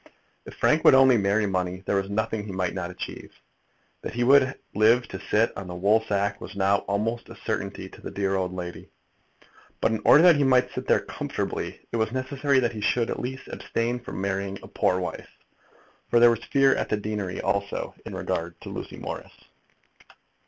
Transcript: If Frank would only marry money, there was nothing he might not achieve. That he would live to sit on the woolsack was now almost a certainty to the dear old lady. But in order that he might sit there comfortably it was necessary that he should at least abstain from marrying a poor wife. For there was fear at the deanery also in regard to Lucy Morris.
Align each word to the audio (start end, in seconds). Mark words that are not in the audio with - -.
If 0.47 0.55
Frank 0.55 0.83
would 0.83 0.95
only 0.95 1.15
marry 1.15 1.45
money, 1.45 1.83
there 1.85 1.97
was 1.97 2.09
nothing 2.09 2.43
he 2.43 2.51
might 2.51 2.73
not 2.73 2.89
achieve. 2.89 3.33
That 4.01 4.15
he 4.15 4.23
would 4.23 4.57
live 4.73 5.07
to 5.09 5.19
sit 5.19 5.55
on 5.55 5.67
the 5.67 5.75
woolsack 5.75 6.41
was 6.41 6.55
now 6.55 6.77
almost 6.87 7.29
a 7.29 7.35
certainty 7.45 7.87
to 7.89 8.01
the 8.01 8.09
dear 8.09 8.33
old 8.33 8.51
lady. 8.51 8.89
But 9.79 9.91
in 9.91 10.01
order 10.03 10.23
that 10.23 10.37
he 10.37 10.43
might 10.43 10.71
sit 10.73 10.87
there 10.87 11.01
comfortably 11.01 11.81
it 11.91 11.97
was 11.97 12.11
necessary 12.11 12.59
that 12.61 12.73
he 12.73 12.81
should 12.81 13.11
at 13.11 13.19
least 13.19 13.47
abstain 13.49 13.99
from 13.99 14.19
marrying 14.19 14.57
a 14.63 14.67
poor 14.67 14.99
wife. 14.99 15.29
For 16.09 16.19
there 16.19 16.31
was 16.31 16.43
fear 16.45 16.73
at 16.73 16.89
the 16.89 16.97
deanery 16.97 17.39
also 17.39 17.93
in 18.03 18.15
regard 18.15 18.59
to 18.61 18.69
Lucy 18.69 18.97
Morris. 18.97 19.31